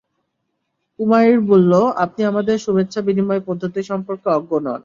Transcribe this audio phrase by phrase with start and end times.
[0.99, 1.73] উমাইর বলল,
[1.95, 4.79] আপনি আমাদের শুভেচ্ছা বিনিময় পদ্ধতি সম্পর্কে অজ্ঞ নন।